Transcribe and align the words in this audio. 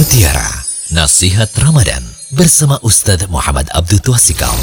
Mutiara 0.00 0.48
Nasihat 0.96 1.52
Ramadan 1.60 2.00
bersama 2.32 2.80
Ustadz 2.80 3.28
Muhammad 3.28 3.68
Abdul 3.68 4.00
Twasikal. 4.00 4.56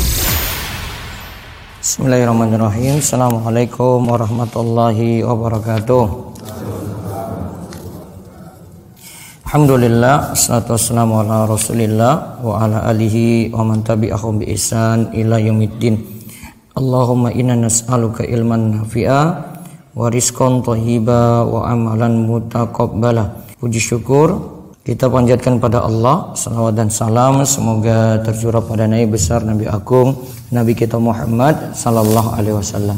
Bismillahirrahmanirrahim. 1.77 2.97
Assalamualaikum 2.97 4.01
warahmatullahi 4.01 5.21
wabarakatuh. 5.21 6.05
Alhamdulillah, 9.45 10.33
salatu 10.33 10.73
wassalamu 10.73 11.21
ala 11.21 11.45
rasulillah 11.45 12.41
wa 12.41 12.57
ala 12.57 12.89
alihi 12.89 13.53
wa 13.53 13.61
man 13.61 13.85
tabi'ahum 13.85 14.41
bi 14.41 14.57
ihsan 14.57 15.13
ila 15.13 15.37
yaumiddin. 15.37 16.01
Allahumma 16.73 17.29
inna 17.29 17.53
nas'aluka 17.53 18.25
ilman 18.25 18.81
nafi'a 18.81 19.21
wa 19.93 20.01
rizqan 20.09 20.65
thayyiba 20.65 21.45
wa 21.45 21.69
amalan 21.69 22.25
mutaqabbala. 22.25 23.53
Puji 23.61 23.77
syukur 23.77 24.56
kita 24.87 25.11
panjatkan 25.11 25.59
pada 25.59 25.83
Allah 25.83 26.31
salawat 26.31 26.79
dan 26.79 26.87
salam 26.87 27.43
semoga 27.43 28.23
tercurah 28.23 28.63
pada 28.63 28.87
Nabi 28.87 29.03
besar 29.03 29.43
Nabi 29.43 29.67
Agung 29.67 30.15
Nabi 30.47 30.79
kita 30.79 30.95
Muhammad 30.95 31.75
sallallahu 31.75 32.31
alaihi 32.31 32.55
wasallam. 32.55 32.95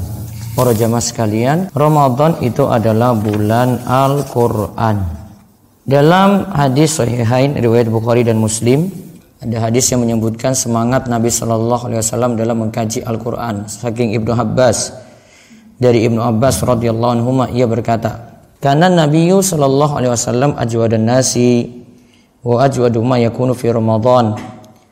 Para 0.53 0.69
jamaah 0.69 1.01
sekalian, 1.01 1.57
Ramadan 1.73 2.37
itu 2.45 2.69
adalah 2.69 3.17
bulan 3.17 3.81
Al-Qur'an. 3.89 5.01
Dalam 5.81 6.53
hadis 6.53 7.01
Sahihain 7.01 7.57
riwayat 7.57 7.89
Bukhari 7.89 8.21
dan 8.21 8.37
Muslim 8.37 8.93
ada 9.41 9.57
hadis 9.57 9.89
yang 9.89 10.05
menyebutkan 10.05 10.53
semangat 10.53 11.09
Nabi 11.09 11.33
Shallallahu 11.33 11.89
Alaihi 11.89 12.05
Wasallam 12.05 12.37
dalam 12.37 12.69
mengkaji 12.69 13.01
Al-Quran. 13.01 13.65
Saking 13.65 14.13
Ibnu 14.13 14.29
Abbas 14.37 14.93
dari 15.81 16.05
Ibnu 16.05 16.21
Abbas 16.21 16.61
radhiyallahu 16.61 17.11
anhu 17.17 17.33
ia 17.49 17.65
berkata, 17.65 18.29
karena 18.61 18.91
Nabi 18.91 19.31
Shallallahu 19.31 19.97
Alaihi 19.97 20.13
Wasallam 20.13 20.53
ajwadan 20.53 21.07
nasi 21.07 21.78
wa 22.43 22.63
ajwadu 22.63 23.03
ma 23.03 23.19
yakunu 23.19 23.55
fi 23.55 23.71
Ramadan. 23.71 24.35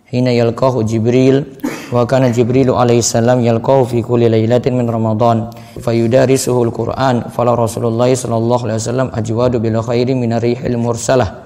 Hina 0.08 0.32
yalqahu 0.32 0.88
Jibril 0.88 1.60
wa 1.92 2.08
kana 2.08 2.32
Jibrilu 2.32 2.80
alaihi 2.80 3.04
salam 3.04 3.44
yalqahu 3.44 3.92
fi 3.92 4.00
kulli 4.00 4.32
lailatin 4.32 4.76
min 4.76 4.88
Ramadan. 4.88 5.52
Fayudarisuhu 5.76 6.72
al-Qur'an 6.72 7.28
fala 7.32 7.56
Rasulullah 7.60 8.08
sallallahu 8.08 8.72
alaihi 8.72 8.80
wasallam 8.80 9.08
ajwadu 9.12 9.60
bil 9.60 9.76
khairi 9.84 10.16
min 10.16 10.32
rihil 10.40 10.80
mursalah. 10.80 11.44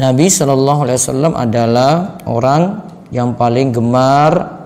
Nabi 0.00 0.32
sallallahu 0.32 0.88
alaihi 0.88 0.98
wasallam 1.04 1.32
adalah 1.36 2.16
orang 2.24 2.80
yang 3.12 3.36
paling 3.36 3.76
gemar 3.76 4.64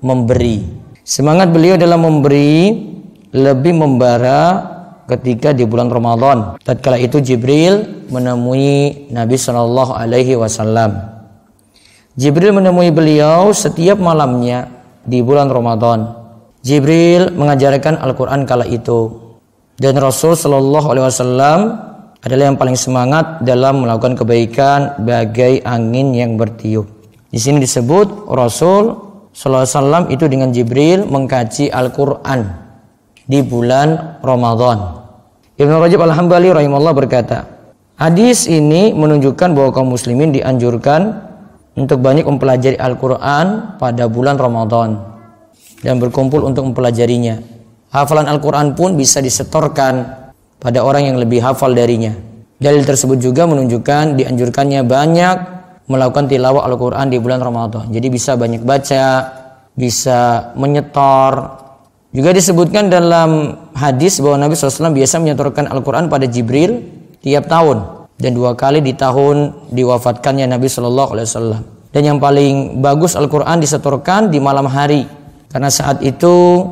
memberi. 0.00 0.64
Semangat 1.04 1.52
beliau 1.52 1.76
dalam 1.76 2.00
memberi 2.00 2.80
lebih 3.36 3.76
membara 3.76 4.71
ketika 5.08 5.50
di 5.56 5.66
bulan 5.66 5.90
Ramadan 5.90 6.60
tatkala 6.62 6.98
itu 6.98 7.18
Jibril 7.18 8.06
menemui 8.12 9.08
Nabi 9.10 9.36
sallallahu 9.38 9.96
alaihi 9.96 10.38
wasallam 10.38 11.12
Jibril 12.12 12.52
menemui 12.52 12.92
beliau 12.92 13.56
setiap 13.56 13.96
malamnya 13.96 14.68
di 15.00 15.24
bulan 15.24 15.48
Ramadan. 15.48 16.12
Jibril 16.60 17.32
mengajarkan 17.32 17.96
Al-Quran 17.96 18.44
kala 18.44 18.68
itu. 18.68 19.16
Dan 19.80 19.96
Rasul 19.96 20.36
Shallallahu 20.36 20.92
Alaihi 20.92 21.08
Wasallam 21.08 21.60
adalah 22.20 22.44
yang 22.52 22.60
paling 22.60 22.76
semangat 22.76 23.40
dalam 23.42 23.82
melakukan 23.82 24.14
kebaikan 24.14 25.00
bagai 25.02 25.64
angin 25.64 26.12
yang 26.12 26.36
bertiup. 26.36 26.86
Di 27.32 27.40
sini 27.40 27.64
disebut 27.64 28.28
Rasul 28.28 28.92
Shallallahu 29.32 29.64
Alaihi 29.64 29.74
Wasallam 29.74 30.04
itu 30.12 30.24
dengan 30.28 30.52
Jibril 30.52 31.08
mengkaji 31.08 31.72
Al-Quran 31.72 32.40
di 33.26 33.40
bulan 33.42 34.18
Ramadan. 34.22 35.02
Ibnu 35.58 35.74
Rajab 35.78 36.00
Al-Hambali 36.02 36.50
rahimahullah 36.50 36.94
berkata, 36.96 37.46
hadis 38.00 38.50
ini 38.50 38.90
menunjukkan 38.96 39.52
bahwa 39.54 39.70
kaum 39.70 39.92
muslimin 39.94 40.34
dianjurkan 40.34 41.30
untuk 41.78 42.02
banyak 42.02 42.26
mempelajari 42.26 42.76
Al-Quran 42.76 43.78
pada 43.78 44.04
bulan 44.08 44.36
Ramadan 44.36 45.00
dan 45.80 45.98
berkumpul 46.02 46.44
untuk 46.44 46.66
mempelajarinya. 46.68 47.40
Hafalan 47.92 48.28
Al-Quran 48.28 48.72
pun 48.72 48.96
bisa 48.96 49.20
disetorkan 49.20 50.24
pada 50.56 50.80
orang 50.80 51.12
yang 51.12 51.16
lebih 51.20 51.44
hafal 51.44 51.76
darinya. 51.76 52.16
Dalil 52.56 52.86
tersebut 52.86 53.18
juga 53.18 53.44
menunjukkan 53.44 54.16
dianjurkannya 54.22 54.86
banyak 54.86 55.36
melakukan 55.90 56.30
tilawah 56.30 56.62
Al-Quran 56.64 57.10
di 57.10 57.18
bulan 57.18 57.42
Ramadan. 57.42 57.90
Jadi 57.90 58.06
bisa 58.08 58.38
banyak 58.38 58.62
baca, 58.62 59.06
bisa 59.74 60.52
menyetor. 60.54 61.60
Juga 62.12 62.36
disebutkan 62.36 62.92
dalam 62.92 63.56
hadis 63.72 64.20
bahwa 64.20 64.44
Nabi 64.44 64.52
SAW 64.52 64.92
biasa 64.92 65.16
menyetorkan 65.16 65.64
Al-Quran 65.64 66.12
pada 66.12 66.28
Jibril 66.28 66.84
tiap 67.24 67.48
tahun 67.48 68.04
dan 68.20 68.36
dua 68.36 68.52
kali 68.52 68.84
di 68.84 68.92
tahun 68.92 69.68
diwafatkannya 69.72 70.44
Nabi 70.44 70.68
Shallallahu 70.68 71.10
Alaihi 71.16 71.28
Wasallam. 71.32 71.62
Dan 71.88 72.02
yang 72.04 72.18
paling 72.20 72.84
bagus 72.84 73.16
Al-Quran 73.16 73.64
disetorkan 73.64 74.28
di 74.28 74.44
malam 74.44 74.68
hari 74.68 75.08
karena 75.48 75.72
saat 75.72 76.04
itu 76.04 76.64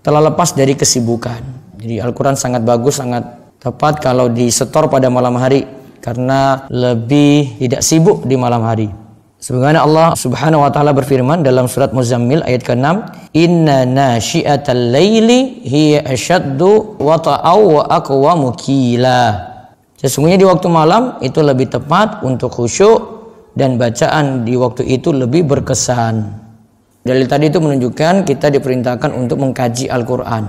telah 0.00 0.32
lepas 0.32 0.56
dari 0.56 0.72
kesibukan. 0.72 1.44
Jadi 1.76 2.00
Al-Quran 2.00 2.32
sangat 2.32 2.64
bagus, 2.64 2.96
sangat 2.96 3.52
tepat 3.60 4.00
kalau 4.00 4.32
disetor 4.32 4.88
pada 4.88 5.12
malam 5.12 5.36
hari 5.36 5.68
karena 6.00 6.64
lebih 6.72 7.60
tidak 7.60 7.84
sibuk 7.84 8.24
di 8.24 8.36
malam 8.40 8.64
hari. 8.64 8.88
Sebagaimana 9.36 9.84
Allah 9.84 10.08
Subhanahu 10.16 10.64
wa 10.64 10.72
taala 10.72 10.96
berfirman 10.96 11.44
dalam 11.44 11.68
surat 11.68 11.92
Muzammil 11.92 12.40
ayat 12.48 12.64
ke-6, 12.64 13.04
"Inna 13.36 13.84
nasyi'atal 13.84 14.96
laili 14.96 15.60
hiya 15.60 16.08
ashaddu 16.08 16.96
wata'aw 16.96 17.60
wa 17.60 17.82
aqwamu 17.84 18.56
qila." 18.56 19.52
Sesungguhnya 20.00 20.40
di 20.40 20.48
waktu 20.48 20.68
malam 20.72 21.20
itu 21.20 21.44
lebih 21.44 21.68
tepat 21.68 22.24
untuk 22.24 22.48
khusyuk 22.48 23.00
dan 23.52 23.76
bacaan 23.76 24.48
di 24.48 24.56
waktu 24.56 24.88
itu 24.88 25.12
lebih 25.12 25.44
berkesan. 25.44 26.44
Dalil 27.04 27.28
tadi 27.28 27.52
itu 27.52 27.60
menunjukkan 27.60 28.24
kita 28.24 28.48
diperintahkan 28.48 29.12
untuk 29.12 29.40
mengkaji 29.40 29.92
Al-Quran. 29.92 30.48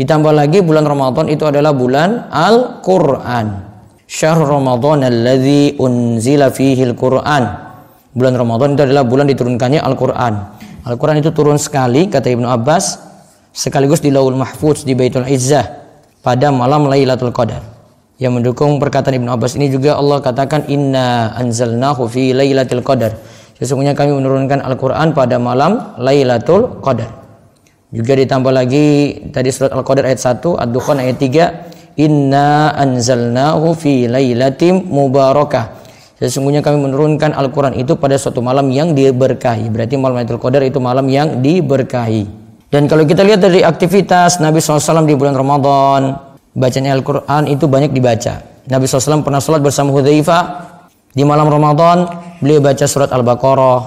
Ditambah 0.00 0.32
lagi 0.32 0.64
bulan 0.64 0.88
Ramadan 0.88 1.28
itu 1.28 1.44
adalah 1.44 1.76
bulan 1.76 2.32
Al-Quran. 2.32 3.46
Syahr 4.08 4.42
Ramadan 4.42 5.06
alladhi 5.06 5.76
unzila 5.76 6.50
fihi 6.50 6.82
Al-Quran. 6.88 7.73
Bulan 8.14 8.38
Ramadan 8.38 8.78
itu 8.78 8.82
adalah 8.86 9.02
bulan 9.02 9.26
diturunkannya 9.26 9.82
Al-Quran. 9.82 10.34
Al-Quran 10.86 11.18
itu 11.18 11.34
turun 11.34 11.58
sekali, 11.58 12.06
kata 12.06 12.30
Ibnu 12.30 12.46
Abbas, 12.46 13.02
sekaligus 13.50 13.98
di 13.98 14.14
Laul 14.14 14.38
Mahfuz 14.38 14.86
di 14.86 14.94
Baitul 14.94 15.26
Izzah 15.26 15.66
pada 16.22 16.54
malam 16.54 16.86
Lailatul 16.86 17.34
Qadar. 17.34 17.74
Yang 18.22 18.32
mendukung 18.38 18.78
perkataan 18.78 19.18
Ibnu 19.18 19.34
Abbas 19.34 19.58
ini 19.58 19.66
juga 19.66 19.98
Allah 19.98 20.22
katakan 20.22 20.70
inna 20.70 21.34
anzalnahu 21.34 22.06
fi 22.06 22.30
lailatul 22.30 22.86
qadar. 22.86 23.18
Sesungguhnya 23.58 23.98
kami 23.98 24.14
menurunkan 24.14 24.62
Al-Qur'an 24.62 25.10
pada 25.10 25.38
malam 25.42 25.98
Lailatul 25.98 26.78
Qadar. 26.78 27.10
Juga 27.94 28.14
ditambah 28.18 28.50
lagi 28.54 28.86
tadi 29.30 29.50
surat 29.54 29.70
Al-Qadar 29.70 30.10
ayat 30.10 30.22
1 30.22 30.42
Ad-Dukhan 30.42 30.98
ayat 30.98 31.18
3 31.18 31.98
inna 32.02 32.74
anzalnahu 32.74 33.74
fi 33.78 34.10
lailatim 34.10 34.82
mubarakah 34.90 35.73
sesungguhnya 36.18 36.62
kami 36.62 36.78
menurunkan 36.78 37.34
Al-Quran 37.34 37.74
itu 37.78 37.98
pada 37.98 38.14
suatu 38.14 38.38
malam 38.38 38.70
yang 38.70 38.94
diberkahi. 38.94 39.66
Berarti 39.70 39.94
malam 39.98 40.22
Lailatul 40.22 40.42
Qadar 40.42 40.62
itu 40.62 40.78
malam 40.78 41.06
yang 41.10 41.42
diberkahi. 41.42 42.26
Dan 42.70 42.90
kalau 42.90 43.06
kita 43.06 43.22
lihat 43.22 43.42
dari 43.42 43.62
aktivitas 43.62 44.42
Nabi 44.42 44.58
SAW 44.58 45.06
di 45.06 45.14
bulan 45.14 45.34
Ramadan 45.38 46.18
bacanya 46.54 46.94
Al-Quran 46.94 47.50
itu 47.50 47.70
banyak 47.70 47.94
dibaca. 47.94 48.42
Nabi 48.66 48.84
SAW 48.86 49.22
pernah 49.22 49.38
sholat 49.38 49.60
bersama 49.62 49.94
Hudzaifah 49.94 50.42
di 51.14 51.22
malam 51.22 51.46
Ramadan 51.46 52.08
beliau 52.42 52.58
baca 52.58 52.86
surat 52.86 53.10
Al-Baqarah. 53.14 53.82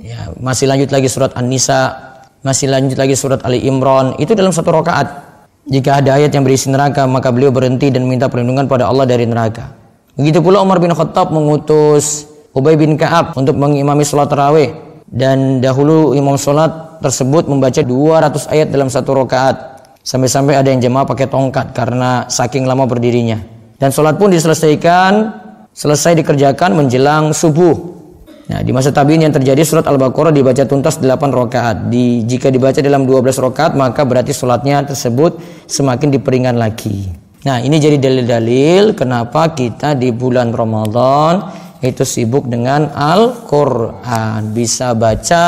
Ya, 0.00 0.32
masih 0.40 0.66
lanjut 0.66 0.90
lagi 0.90 1.08
surat 1.12 1.36
An-Nisa 1.36 2.12
masih 2.42 2.66
lanjut 2.66 2.98
lagi 2.98 3.14
surat 3.14 3.38
Ali 3.46 3.62
Imran 3.62 4.18
itu 4.18 4.34
dalam 4.34 4.50
satu 4.50 4.74
rakaat. 4.74 5.30
Jika 5.62 6.02
ada 6.02 6.18
ayat 6.18 6.34
yang 6.34 6.42
berisi 6.42 6.72
neraka 6.74 7.06
maka 7.06 7.30
beliau 7.30 7.54
berhenti 7.54 7.86
dan 7.94 8.02
minta 8.02 8.26
perlindungan 8.26 8.66
pada 8.66 8.90
Allah 8.90 9.06
dari 9.06 9.30
neraka 9.30 9.81
begitu 10.18 10.38
pula 10.44 10.60
Umar 10.60 10.78
bin 10.78 10.92
Khattab 10.92 11.32
mengutus 11.32 12.28
Ubay 12.52 12.76
bin 12.76 13.00
Ka'ab 13.00 13.32
untuk 13.36 13.56
mengimami 13.56 14.04
sholat 14.04 14.28
tarawih 14.28 14.76
dan 15.08 15.64
dahulu 15.64 16.12
imam 16.12 16.36
sholat 16.36 17.00
tersebut 17.00 17.48
membaca 17.48 17.80
200 17.80 18.52
ayat 18.52 18.68
dalam 18.68 18.92
satu 18.92 19.16
rakaat 19.16 19.72
Sampai-sampai 20.02 20.58
ada 20.58 20.66
yang 20.66 20.82
jemaah 20.82 21.06
pakai 21.06 21.30
tongkat 21.30 21.70
karena 21.70 22.26
saking 22.26 22.66
lama 22.66 22.90
berdirinya. 22.90 23.38
Dan 23.78 23.94
sholat 23.94 24.18
pun 24.18 24.34
diselesaikan, 24.34 25.30
selesai 25.70 26.18
dikerjakan 26.18 26.74
menjelang 26.74 27.30
subuh. 27.30 28.02
Nah, 28.50 28.66
di 28.66 28.74
masa 28.74 28.90
tabiin 28.90 29.22
yang 29.22 29.30
terjadi 29.30 29.62
surat 29.62 29.86
Al-Baqarah 29.86 30.34
dibaca 30.34 30.66
tuntas 30.66 30.98
8 30.98 31.06
rakaat. 31.30 31.86
Di, 31.86 32.26
jika 32.26 32.50
dibaca 32.50 32.82
dalam 32.82 33.06
12 33.06 33.38
rakaat 33.38 33.78
maka 33.78 34.02
berarti 34.02 34.34
sholatnya 34.34 34.82
tersebut 34.90 35.38
semakin 35.70 36.10
diperingan 36.10 36.58
lagi. 36.58 37.21
Nah, 37.42 37.58
ini 37.58 37.76
jadi 37.82 37.98
dalil-dalil 37.98 38.94
kenapa 38.94 39.50
kita 39.50 39.98
di 39.98 40.14
bulan 40.14 40.54
Ramadan 40.54 41.50
itu 41.82 42.06
sibuk 42.06 42.46
dengan 42.46 42.86
Al-Qur'an. 42.94 44.54
Bisa 44.54 44.94
baca, 44.94 45.46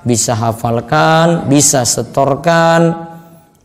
bisa 0.00 0.32
hafalkan, 0.32 1.44
bisa 1.52 1.84
setorkan, 1.84 3.08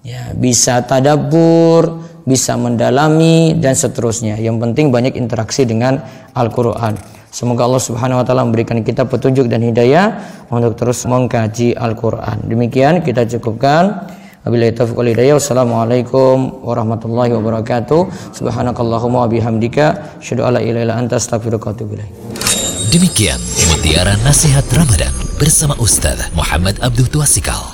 ya 0.03 0.35
bisa 0.35 0.83
tadabur 0.83 2.03
bisa 2.23 2.55
mendalami 2.55 3.55
dan 3.59 3.75
seterusnya. 3.75 4.39
Yang 4.39 4.57
penting 4.63 4.85
banyak 4.91 5.13
interaksi 5.19 5.67
dengan 5.67 5.99
Al-Qur'an. 6.31 6.95
Semoga 7.33 7.65
Allah 7.65 7.81
Subhanahu 7.81 8.21
wa 8.21 8.25
taala 8.25 8.45
memberikan 8.45 8.79
kita 8.85 9.09
petunjuk 9.09 9.49
dan 9.49 9.65
hidayah 9.65 10.21
untuk 10.53 10.77
terus 10.77 11.03
mengkaji 11.03 11.75
Al-Qur'an. 11.75 12.45
Demikian 12.45 13.01
kita 13.03 13.25
cukupkan. 13.37 14.13
Wabillahi 14.43 14.75
taufiq 14.75 14.95
wal 14.99 15.07
hidayah. 15.07 15.39
Wassalamualaikum 15.39 16.67
warahmatullahi 16.67 17.31
wabarakatuh. 17.31 18.35
Subhanakallahumma 18.35 19.23
wa 19.23 19.29
bihamdika 19.31 20.19
asyhadu 20.19 20.43
an 20.43 20.59
la 20.59 20.61
ilaha 20.61 20.83
illa 20.83 20.95
anta 20.99 21.15
astaghfiruka 21.15 21.71
wa. 21.71 22.05
Demikian 22.91 23.41
mutiara 23.71 24.19
nasihat 24.21 24.67
Ramadan 24.69 25.15
bersama 25.41 25.73
Ustaz 25.81 26.29
Muhammad 26.37 26.77
Abdul 26.83 27.09
Tuasikal. 27.09 27.72